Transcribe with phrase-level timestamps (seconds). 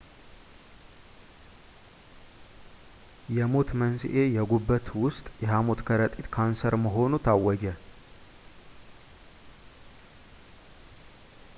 [3.37, 7.75] የሞት መንሥኤ የጉበት ውስጥ የሃሞት ከረጢት ካንሰር መሆኑ ታወጀ